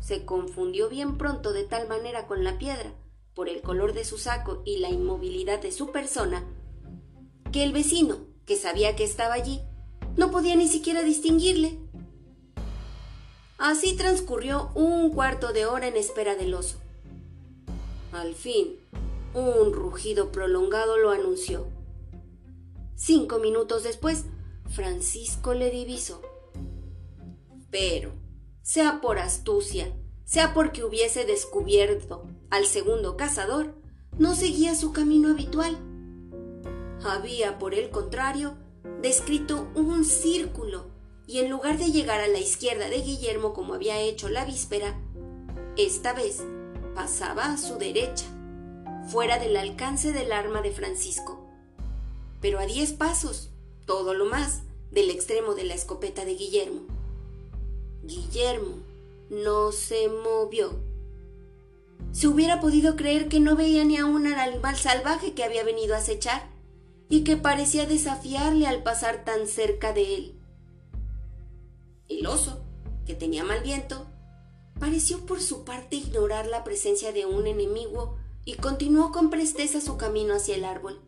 Se 0.00 0.24
confundió 0.24 0.88
bien 0.88 1.16
pronto 1.16 1.52
de 1.52 1.64
tal 1.64 1.88
manera 1.88 2.26
con 2.26 2.44
la 2.44 2.58
piedra, 2.58 2.92
por 3.34 3.48
el 3.48 3.60
color 3.60 3.92
de 3.92 4.04
su 4.04 4.18
saco 4.18 4.62
y 4.64 4.78
la 4.78 4.88
inmovilidad 4.88 5.60
de 5.60 5.72
su 5.72 5.92
persona, 5.92 6.44
que 7.52 7.62
el 7.62 7.72
vecino, 7.72 8.18
que 8.46 8.56
sabía 8.56 8.96
que 8.96 9.04
estaba 9.04 9.34
allí, 9.34 9.60
no 10.16 10.30
podía 10.30 10.56
ni 10.56 10.68
siquiera 10.68 11.02
distinguirle. 11.02 11.78
Así 13.58 13.96
transcurrió 13.96 14.70
un 14.74 15.10
cuarto 15.10 15.52
de 15.52 15.66
hora 15.66 15.88
en 15.88 15.96
espera 15.96 16.34
del 16.34 16.54
oso. 16.54 16.76
Al 18.12 18.34
fin, 18.34 18.76
un 19.34 19.72
rugido 19.72 20.32
prolongado 20.32 20.96
lo 20.96 21.10
anunció. 21.10 21.66
Cinco 22.94 23.38
minutos 23.38 23.82
después, 23.82 24.24
Francisco 24.70 25.54
le 25.54 25.70
divisó 25.70 26.22
pero, 27.70 28.12
sea 28.62 29.02
por 29.02 29.18
astucia, 29.18 29.94
sea 30.24 30.54
porque 30.54 30.82
hubiese 30.82 31.26
descubierto 31.26 32.26
al 32.50 32.64
segundo 32.64 33.18
cazador, 33.18 33.74
no 34.18 34.34
seguía 34.34 34.74
su 34.74 34.92
camino 34.92 35.28
habitual. 35.28 35.76
Había, 37.04 37.58
por 37.58 37.74
el 37.74 37.90
contrario, 37.90 38.56
descrito 39.02 39.68
un 39.74 40.06
círculo 40.06 40.86
y 41.26 41.40
en 41.40 41.50
lugar 41.50 41.76
de 41.76 41.92
llegar 41.92 42.20
a 42.20 42.28
la 42.28 42.38
izquierda 42.38 42.88
de 42.88 43.02
Guillermo 43.02 43.52
como 43.52 43.74
había 43.74 44.00
hecho 44.00 44.30
la 44.30 44.46
víspera, 44.46 44.98
esta 45.76 46.14
vez 46.14 46.42
pasaba 46.94 47.52
a 47.52 47.58
su 47.58 47.76
derecha, 47.76 48.24
fuera 49.06 49.38
del 49.38 49.56
alcance 49.56 50.12
del 50.12 50.32
arma 50.32 50.62
de 50.62 50.72
Francisco, 50.72 51.46
pero 52.40 52.58
a 52.58 52.66
diez 52.66 52.92
pasos, 52.92 53.50
todo 53.86 54.14
lo 54.14 54.26
más, 54.26 54.62
del 54.90 55.10
extremo 55.10 55.54
de 55.54 55.64
la 55.64 55.74
escopeta 55.74 56.24
de 56.24 56.34
Guillermo. 56.34 56.82
Guillermo 58.02 58.76
no 59.30 59.72
se 59.72 60.08
movió. 60.08 60.80
Se 62.12 62.28
hubiera 62.28 62.60
podido 62.60 62.96
creer 62.96 63.28
que 63.28 63.40
no 63.40 63.56
veía 63.56 63.84
ni 63.84 63.96
a 63.96 64.06
un 64.06 64.26
animal 64.26 64.76
salvaje 64.76 65.34
que 65.34 65.44
había 65.44 65.64
venido 65.64 65.94
a 65.94 65.98
acechar 65.98 66.48
y 67.08 67.24
que 67.24 67.36
parecía 67.36 67.86
desafiarle 67.86 68.66
al 68.66 68.82
pasar 68.82 69.24
tan 69.24 69.46
cerca 69.46 69.92
de 69.92 70.14
él. 70.16 70.34
El 72.08 72.26
oso, 72.26 72.60
que 73.04 73.14
tenía 73.14 73.44
mal 73.44 73.62
viento, 73.62 74.06
pareció 74.78 75.26
por 75.26 75.40
su 75.40 75.64
parte 75.64 75.96
ignorar 75.96 76.46
la 76.46 76.64
presencia 76.64 77.12
de 77.12 77.26
un 77.26 77.46
enemigo 77.46 78.16
y 78.46 78.54
continuó 78.54 79.10
con 79.10 79.28
presteza 79.28 79.80
su 79.80 79.98
camino 79.98 80.34
hacia 80.34 80.54
el 80.54 80.64
árbol. 80.64 81.00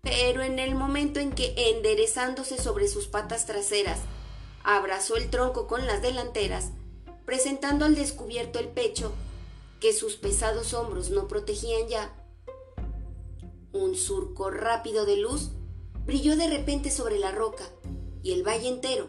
Pero 0.00 0.42
en 0.42 0.58
el 0.58 0.74
momento 0.74 1.20
en 1.20 1.32
que, 1.32 1.52
enderezándose 1.70 2.56
sobre 2.56 2.88
sus 2.88 3.06
patas 3.06 3.44
traseras, 3.44 4.00
abrazó 4.64 5.16
el 5.16 5.28
tronco 5.28 5.66
con 5.66 5.86
las 5.86 6.00
delanteras, 6.00 6.70
presentando 7.26 7.84
al 7.84 7.94
descubierto 7.94 8.58
el 8.58 8.68
pecho, 8.68 9.12
que 9.80 9.92
sus 9.92 10.16
pesados 10.16 10.72
hombros 10.72 11.10
no 11.10 11.28
protegían 11.28 11.88
ya, 11.88 12.14
un 13.72 13.94
surco 13.94 14.50
rápido 14.50 15.04
de 15.04 15.18
luz 15.18 15.50
brilló 16.06 16.36
de 16.36 16.48
repente 16.48 16.90
sobre 16.90 17.18
la 17.18 17.32
roca, 17.32 17.64
y 18.22 18.32
el 18.32 18.42
valle 18.42 18.68
entero 18.68 19.08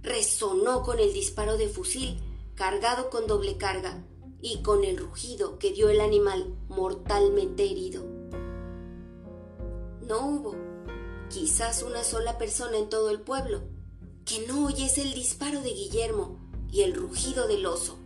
resonó 0.00 0.84
con 0.84 1.00
el 1.00 1.12
disparo 1.12 1.56
de 1.56 1.68
fusil 1.68 2.20
cargado 2.54 3.10
con 3.10 3.26
doble 3.26 3.56
carga 3.56 4.04
y 4.48 4.62
con 4.62 4.84
el 4.84 4.96
rugido 4.96 5.58
que 5.58 5.72
dio 5.72 5.88
el 5.88 6.00
animal 6.00 6.54
mortalmente 6.68 7.64
herido. 7.64 8.04
No 10.02 10.24
hubo, 10.24 10.54
quizás 11.28 11.82
una 11.82 12.04
sola 12.04 12.38
persona 12.38 12.78
en 12.78 12.88
todo 12.88 13.10
el 13.10 13.20
pueblo, 13.20 13.62
que 14.24 14.46
no 14.46 14.66
oyese 14.66 15.02
el 15.02 15.14
disparo 15.14 15.62
de 15.62 15.70
Guillermo 15.70 16.38
y 16.70 16.82
el 16.82 16.94
rugido 16.94 17.48
del 17.48 17.66
oso. 17.66 17.98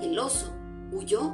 El 0.00 0.18
oso 0.18 0.50
huyó, 0.92 1.30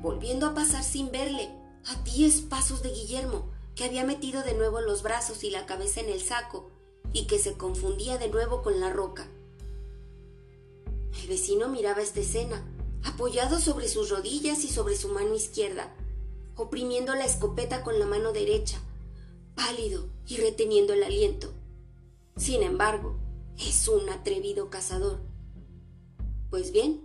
volviendo 0.00 0.46
a 0.46 0.54
pasar 0.54 0.84
sin 0.84 1.10
verle, 1.10 1.50
a 1.86 1.96
diez 2.04 2.42
pasos 2.42 2.80
de 2.84 2.90
Guillermo, 2.90 3.50
que 3.74 3.84
había 3.84 4.04
metido 4.04 4.44
de 4.44 4.54
nuevo 4.54 4.80
los 4.80 5.02
brazos 5.02 5.42
y 5.42 5.50
la 5.50 5.66
cabeza 5.66 6.00
en 6.00 6.10
el 6.10 6.20
saco 6.20 6.70
y 7.12 7.26
que 7.26 7.40
se 7.40 7.54
confundía 7.54 8.18
de 8.18 8.28
nuevo 8.28 8.62
con 8.62 8.78
la 8.80 8.90
roca. 8.90 9.26
El 11.20 11.28
vecino 11.28 11.68
miraba 11.68 12.00
esta 12.00 12.20
escena, 12.20 12.64
apoyado 13.04 13.60
sobre 13.60 13.88
sus 13.88 14.10
rodillas 14.10 14.64
y 14.64 14.68
sobre 14.68 14.96
su 14.96 15.08
mano 15.08 15.34
izquierda, 15.34 15.94
oprimiendo 16.56 17.14
la 17.14 17.24
escopeta 17.24 17.82
con 17.82 17.98
la 17.98 18.06
mano 18.06 18.32
derecha, 18.32 18.80
pálido 19.54 20.08
y 20.26 20.38
reteniendo 20.38 20.92
el 20.94 21.04
aliento. 21.04 21.52
Sin 22.36 22.62
embargo, 22.62 23.16
es 23.58 23.86
un 23.88 24.08
atrevido 24.08 24.70
cazador. 24.70 25.20
Pues 26.50 26.72
bien, 26.72 27.02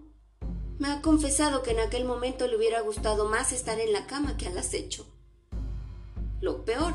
me 0.80 0.88
ha 0.88 1.02
confesado 1.02 1.62
que 1.62 1.72
en 1.72 1.80
aquel 1.80 2.06
momento 2.06 2.48
le 2.48 2.56
hubiera 2.56 2.82
gustado 2.82 3.28
más 3.28 3.52
estar 3.52 3.80
en 3.80 3.94
la 3.94 4.08
cama 4.08 4.38
que 4.38 4.48
al 4.48 4.58
acecho. 4.58 5.06
Lo 6.42 6.64
peor 6.64 6.94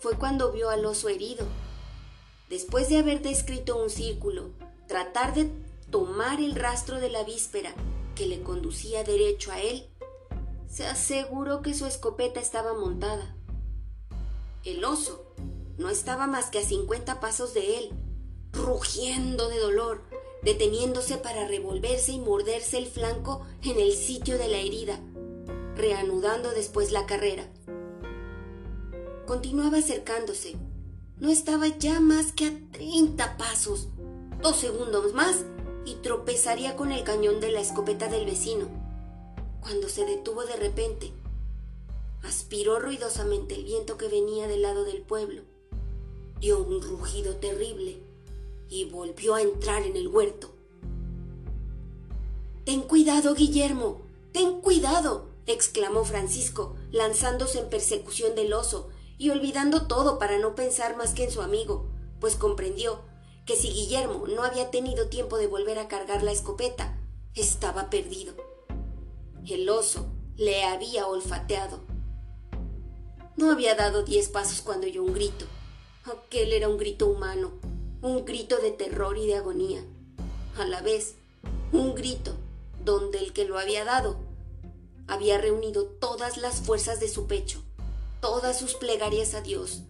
fue 0.00 0.18
cuando 0.18 0.52
vio 0.52 0.68
al 0.68 0.84
oso 0.84 1.08
herido. 1.08 1.46
Después 2.50 2.90
de 2.90 2.98
haber 2.98 3.22
descrito 3.22 3.82
un 3.82 3.88
círculo, 3.88 4.50
tratar 4.86 5.34
de 5.34 5.50
tomar 5.90 6.40
el 6.40 6.54
rastro 6.54 7.00
de 7.00 7.08
la 7.08 7.24
víspera 7.24 7.74
que 8.14 8.26
le 8.26 8.42
conducía 8.42 9.04
derecho 9.04 9.52
a 9.52 9.60
él, 9.60 9.88
se 10.68 10.86
aseguró 10.86 11.62
que 11.62 11.74
su 11.74 11.86
escopeta 11.86 12.40
estaba 12.40 12.74
montada. 12.74 13.36
El 14.64 14.84
oso 14.84 15.34
no 15.78 15.88
estaba 15.88 16.26
más 16.26 16.46
que 16.50 16.58
a 16.58 16.64
cincuenta 16.64 17.20
pasos 17.20 17.54
de 17.54 17.78
él, 17.78 17.90
rugiendo 18.52 19.48
de 19.48 19.58
dolor, 19.58 20.02
deteniéndose 20.42 21.16
para 21.16 21.48
revolverse 21.48 22.12
y 22.12 22.18
morderse 22.18 22.78
el 22.78 22.86
flanco 22.86 23.46
en 23.62 23.78
el 23.78 23.92
sitio 23.92 24.38
de 24.38 24.48
la 24.48 24.58
herida, 24.58 25.00
reanudando 25.76 26.50
después 26.50 26.92
la 26.92 27.06
carrera. 27.06 27.48
Continuaba 29.26 29.78
acercándose. 29.78 30.56
No 31.18 31.30
estaba 31.30 31.68
ya 31.68 32.00
más 32.00 32.32
que 32.32 32.46
a 32.46 32.52
treinta 32.72 33.36
pasos. 33.36 33.88
Dos 34.42 34.56
segundos 34.56 35.14
más 35.14 35.44
y 35.84 35.94
tropezaría 35.96 36.76
con 36.76 36.92
el 36.92 37.04
cañón 37.04 37.40
de 37.40 37.50
la 37.50 37.60
escopeta 37.60 38.08
del 38.08 38.24
vecino, 38.24 38.66
cuando 39.60 39.88
se 39.88 40.04
detuvo 40.04 40.44
de 40.44 40.56
repente. 40.56 41.12
Aspiró 42.22 42.78
ruidosamente 42.78 43.54
el 43.54 43.64
viento 43.64 43.98
que 43.98 44.08
venía 44.08 44.48
del 44.48 44.62
lado 44.62 44.84
del 44.84 45.02
pueblo, 45.02 45.42
dio 46.40 46.58
un 46.58 46.80
rugido 46.82 47.36
terrible 47.36 48.00
y 48.68 48.84
volvió 48.84 49.34
a 49.34 49.42
entrar 49.42 49.82
en 49.82 49.96
el 49.96 50.08
huerto. 50.08 50.54
Ten 52.64 52.82
cuidado, 52.82 53.34
Guillermo, 53.34 54.00
ten 54.32 54.60
cuidado, 54.60 55.28
exclamó 55.46 56.04
Francisco, 56.04 56.76
lanzándose 56.90 57.58
en 57.58 57.68
persecución 57.68 58.34
del 58.34 58.54
oso 58.54 58.88
y 59.18 59.30
olvidando 59.30 59.86
todo 59.86 60.18
para 60.18 60.38
no 60.38 60.54
pensar 60.54 60.96
más 60.96 61.12
que 61.12 61.24
en 61.24 61.30
su 61.30 61.42
amigo, 61.42 61.86
pues 62.20 62.36
comprendió 62.36 63.00
que 63.44 63.56
si 63.56 63.68
Guillermo 63.70 64.26
no 64.26 64.42
había 64.42 64.70
tenido 64.70 65.08
tiempo 65.08 65.36
de 65.38 65.46
volver 65.46 65.78
a 65.78 65.88
cargar 65.88 66.22
la 66.22 66.32
escopeta, 66.32 66.98
estaba 67.34 67.90
perdido. 67.90 68.34
El 69.46 69.68
oso 69.68 70.06
le 70.36 70.64
había 70.64 71.06
olfateado. 71.06 71.80
No 73.36 73.50
había 73.50 73.74
dado 73.74 74.02
diez 74.02 74.28
pasos 74.28 74.62
cuando 74.62 74.86
oyó 74.86 75.02
un 75.02 75.12
grito. 75.12 75.44
Aquel 76.04 76.52
era 76.52 76.68
un 76.68 76.78
grito 76.78 77.06
humano, 77.06 77.52
un 78.00 78.24
grito 78.24 78.56
de 78.58 78.70
terror 78.70 79.18
y 79.18 79.26
de 79.26 79.36
agonía. 79.36 79.84
A 80.56 80.64
la 80.64 80.80
vez, 80.80 81.16
un 81.72 81.94
grito 81.94 82.36
donde 82.82 83.18
el 83.18 83.32
que 83.32 83.44
lo 83.44 83.58
había 83.58 83.84
dado 83.84 84.16
había 85.06 85.38
reunido 85.38 85.84
todas 85.86 86.38
las 86.38 86.60
fuerzas 86.60 87.00
de 87.00 87.08
su 87.08 87.26
pecho, 87.26 87.62
todas 88.20 88.58
sus 88.58 88.74
plegarias 88.74 89.34
a 89.34 89.42
Dios, 89.42 89.82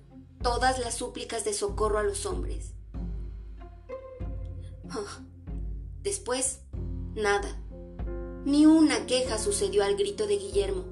todas 0.42 0.78
las 0.78 0.94
súplicas 0.94 1.44
de 1.44 1.52
socorro 1.52 1.98
a 1.98 2.02
los 2.02 2.26
hombres. 2.26 2.73
Después, 6.02 6.60
nada. 7.14 7.60
Ni 8.44 8.66
una 8.66 9.06
queja 9.06 9.38
sucedió 9.38 9.84
al 9.84 9.96
grito 9.96 10.26
de 10.26 10.36
Guillermo. 10.36 10.84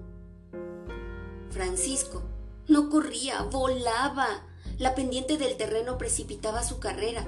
Francisco 1.51 2.23
no 2.69 2.89
corría, 2.89 3.43
volaba. 3.43 4.47
La 4.79 4.95
pendiente 4.95 5.37
del 5.37 5.57
terreno 5.57 5.99
precipitaba 5.99 6.63
su 6.63 6.79
carrera. 6.79 7.27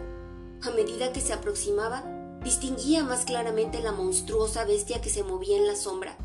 A 0.62 0.70
medida 0.70 1.12
que 1.12 1.20
se 1.20 1.34
aproximaba, 1.34 2.04
distinguía 2.42 3.04
más 3.04 3.24
claramente 3.24 3.80
la 3.80 3.92
monstruosa 3.92 4.64
bestia 4.64 5.00
que 5.00 5.10
se 5.10 5.22
movía 5.22 5.56
en 5.56 5.66
la 5.66 5.76
sombra, 5.76 6.16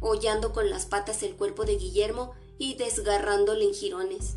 hollando 0.00 0.52
con 0.52 0.70
las 0.70 0.86
patas 0.86 1.22
el 1.22 1.36
cuerpo 1.36 1.64
de 1.64 1.76
Guillermo 1.76 2.32
y 2.58 2.74
desgarrándole 2.74 3.64
en 3.64 3.74
jirones. 3.74 4.34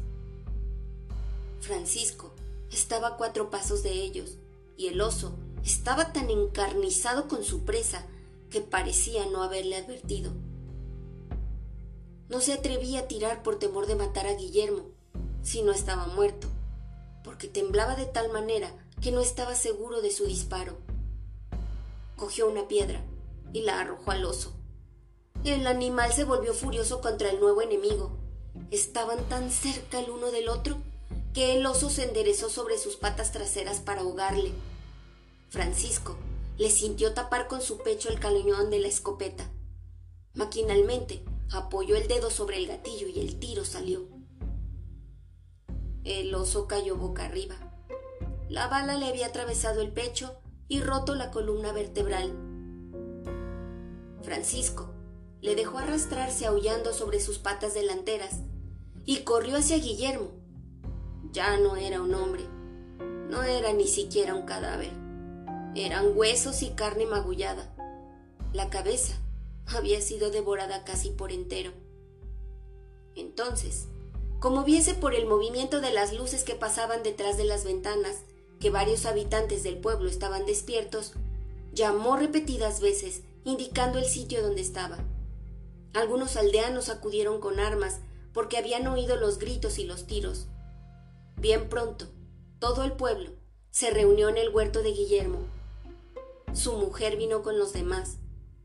Francisco 1.62 2.32
estaba 2.72 3.10
a 3.10 3.18
cuatro 3.18 3.50
pasos 3.50 3.82
de 3.82 3.92
ellos, 3.92 4.38
y 4.78 4.88
el 4.88 5.02
oso 5.02 5.34
estaba 5.64 6.14
tan 6.14 6.30
encarnizado 6.30 7.28
con 7.28 7.44
su 7.44 7.66
presa 7.66 8.06
que 8.50 8.62
parecía 8.62 9.26
no 9.26 9.44
haberle 9.44 9.76
advertido. 9.76 10.32
No 12.30 12.40
se 12.40 12.54
atrevía 12.54 13.02
a 13.02 13.08
tirar 13.08 13.44
por 13.44 13.58
temor 13.58 13.88
de 13.88 13.96
matar 13.96 14.28
a 14.28 14.36
Guillermo, 14.36 14.84
si 15.42 15.64
no 15.64 15.72
estaba 15.72 16.08
muerto, 16.08 16.48
porque 17.24 17.48
temblaba 17.48 17.96
de 17.96 18.06
tal 18.06 18.32
manera 18.32 18.72
que 19.02 19.12
no 19.12 19.22
estaba 19.22 19.56
seguro 19.56 20.02
de 20.02 20.12
su 20.12 20.26
disparo. 20.26 20.78
Cogió 22.16 22.50
una 22.50 22.68
piedra 22.68 23.04
y 23.54 23.62
la 23.62 23.80
arrojó 23.80 24.12
al 24.12 24.26
oso. 24.26 24.54
El 25.44 25.68
animal 25.68 26.12
se 26.14 26.24
volvió 26.24 26.54
furioso 26.54 27.02
contra 27.02 27.30
el 27.30 27.40
nuevo 27.40 27.62
enemigo. 27.62 28.18
Estaban 28.72 29.24
tan 29.30 29.52
cerca 29.52 30.00
el 30.00 30.10
uno 30.10 30.32
del 30.32 30.50
otro 30.50 30.78
que 31.38 31.56
el 31.56 31.64
oso 31.68 31.92
se 31.92 32.04
enderezó 32.04 32.50
sobre 32.50 32.80
sus 32.80 32.96
patas 32.96 33.32
traseras 33.32 33.80
para 33.80 34.02
ahogarle. 34.02 34.54
Francisco 35.50 36.18
le 36.58 36.72
sintió 36.72 37.14
tapar 37.14 37.48
con 37.48 37.62
su 37.62 37.78
pecho 37.78 38.10
el 38.10 38.20
cañón 38.20 38.72
de 38.72 38.80
la 38.80 38.88
escopeta. 38.88 39.48
Maquinalmente 40.34 41.24
apoyó 41.52 41.96
el 41.96 42.08
dedo 42.08 42.32
sobre 42.32 42.58
el 42.58 42.66
gatillo 42.66 43.08
y 43.08 43.20
el 43.20 43.38
tiro 43.38 43.66
salió. 43.66 44.08
El 46.04 46.34
oso 46.34 46.66
cayó 46.66 46.96
boca 46.96 47.26
arriba. 47.26 47.56
La 48.50 48.68
bala 48.68 48.96
le 48.96 49.06
había 49.06 49.28
atravesado 49.28 49.82
el 49.82 49.92
pecho 49.92 50.40
y 50.68 50.82
roto 50.82 51.14
la 51.14 51.30
columna 51.30 51.72
vertebral. 51.72 52.34
Francisco 54.24 54.92
le 55.42 55.54
dejó 55.54 55.78
arrastrarse 55.78 56.48
aullando 56.48 56.94
sobre 56.94 57.20
sus 57.20 57.38
patas 57.38 57.76
delanteras 57.76 58.40
y 59.06 59.18
corrió 59.18 59.58
hacia 59.58 59.78
Guillermo, 59.78 60.47
ya 61.32 61.58
no 61.58 61.76
era 61.76 62.02
un 62.02 62.14
hombre, 62.14 62.44
no 63.30 63.44
era 63.44 63.74
ni 63.74 63.88
siquiera 63.88 64.36
un 64.36 64.46
cadáver. 64.46 64.92
Eran 65.76 66.18
huesos 66.18 66.64
y 66.64 66.72
carne 66.72 67.06
magullada. 67.06 67.74
La 68.54 68.70
cabeza 68.70 69.14
había 69.68 70.02
sido 70.02 70.32
devorada 70.32 70.84
casi 70.84 71.10
por 71.12 71.32
entero. 71.32 71.72
Entonces, 73.16 73.88
como 74.40 74.64
viese 74.64 74.94
por 74.94 75.14
el 75.14 75.26
movimiento 75.26 75.82
de 75.82 75.92
las 75.92 76.14
luces 76.14 76.44
que 76.44 76.56
pasaban 76.56 77.04
detrás 77.04 77.38
de 77.38 77.44
las 77.44 77.64
ventanas 77.64 78.24
que 78.60 78.70
varios 78.70 79.06
habitantes 79.06 79.64
del 79.64 79.78
pueblo 79.78 80.10
estaban 80.10 80.46
despiertos, 80.46 81.14
llamó 81.74 82.18
repetidas 82.18 82.82
veces, 82.82 83.22
indicando 83.44 84.00
el 84.00 84.06
sitio 84.06 84.42
donde 84.42 84.62
estaba. 84.62 84.98
Algunos 85.94 86.38
aldeanos 86.38 86.90
acudieron 86.90 87.40
con 87.40 87.60
armas 87.60 88.00
porque 88.34 88.58
habían 88.58 88.88
oído 88.88 89.16
los 89.16 89.40
gritos 89.40 89.80
y 89.80 89.86
los 89.86 90.06
tiros. 90.06 90.48
Bien 91.40 91.70
pronto, 91.70 92.08
todo 92.58 92.84
el 92.84 92.94
pueblo 92.94 93.30
se 93.70 93.92
reunió 93.92 94.28
en 94.28 94.38
el 94.38 94.50
huerto 94.50 94.82
de 94.82 94.92
Guillermo. 94.92 95.38
su 96.54 96.74
mujer 96.74 97.16
vino 97.16 97.44
con 97.44 97.60
los 97.60 97.74
demás. 97.74 98.18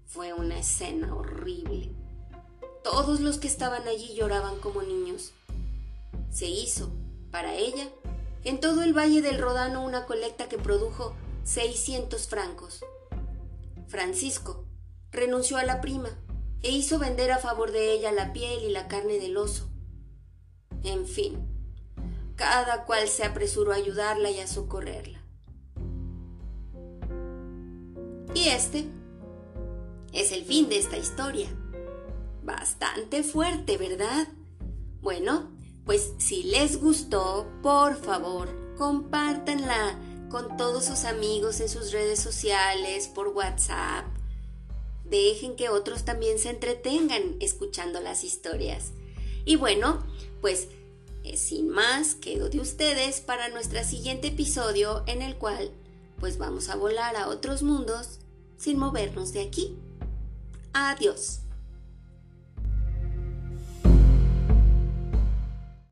Fue 0.06 0.32
una 0.32 0.58
escena 0.58 1.14
horrible. 1.14 1.90
Todos 2.82 3.20
los 3.20 3.36
que 3.36 3.46
estaban 3.46 3.86
allí 3.86 4.14
lloraban 4.14 4.58
como 4.58 4.80
niños. 4.80 5.34
Se 6.30 6.46
hizo, 6.46 6.90
para 7.30 7.54
ella, 7.56 7.90
en 8.42 8.58
todo 8.58 8.82
el 8.82 8.96
Valle 8.96 9.20
del 9.20 9.38
Rodano 9.38 9.84
una 9.84 10.06
colecta 10.06 10.48
que 10.48 10.56
produjo 10.56 11.14
600 11.44 12.26
francos. 12.26 12.82
Francisco 13.86 14.64
renunció 15.10 15.58
a 15.58 15.64
la 15.64 15.82
prima 15.82 16.08
e 16.62 16.70
hizo 16.70 16.98
vender 16.98 17.32
a 17.32 17.38
favor 17.38 17.70
de 17.70 17.92
ella 17.92 18.12
la 18.12 18.32
piel 18.32 18.64
y 18.64 18.70
la 18.70 18.88
carne 18.88 19.18
del 19.18 19.36
oso. 19.36 19.68
En 20.84 21.06
fin, 21.06 21.51
cada 22.42 22.84
cual 22.86 23.06
se 23.06 23.22
apresuró 23.22 23.70
a 23.70 23.76
ayudarla 23.76 24.28
y 24.28 24.40
a 24.40 24.48
socorrerla. 24.48 25.22
Y 28.34 28.48
este 28.48 28.88
es 30.12 30.32
el 30.32 30.44
fin 30.44 30.68
de 30.68 30.78
esta 30.80 30.98
historia. 30.98 31.46
Bastante 32.42 33.22
fuerte, 33.22 33.76
¿verdad? 33.76 34.26
Bueno, 35.00 35.52
pues 35.84 36.14
si 36.18 36.42
les 36.42 36.80
gustó, 36.80 37.46
por 37.62 37.94
favor, 37.94 38.48
compártanla 38.76 40.00
con 40.28 40.56
todos 40.56 40.86
sus 40.86 41.04
amigos 41.04 41.60
en 41.60 41.68
sus 41.68 41.92
redes 41.92 42.18
sociales, 42.18 43.06
por 43.06 43.28
WhatsApp. 43.28 44.04
Dejen 45.04 45.54
que 45.54 45.68
otros 45.68 46.04
también 46.04 46.40
se 46.40 46.50
entretengan 46.50 47.36
escuchando 47.38 48.00
las 48.00 48.24
historias. 48.24 48.90
Y 49.44 49.54
bueno, 49.54 50.04
pues 50.40 50.66
sin 51.36 51.68
más, 51.68 52.14
quedo 52.14 52.48
de 52.48 52.60
ustedes 52.60 53.20
para 53.20 53.48
nuestro 53.48 53.82
siguiente 53.84 54.28
episodio 54.28 55.02
en 55.06 55.22
el 55.22 55.36
cual 55.36 55.70
pues 56.18 56.38
vamos 56.38 56.68
a 56.68 56.76
volar 56.76 57.16
a 57.16 57.28
otros 57.28 57.62
mundos 57.62 58.20
sin 58.56 58.78
movernos 58.78 59.32
de 59.32 59.42
aquí. 59.42 59.76
Adiós. 60.72 61.41